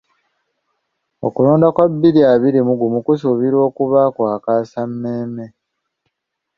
[1.27, 5.45] Okulonda kwa bbiri abiri mu gumu kusuubirwa okuba okwakaasammeeme.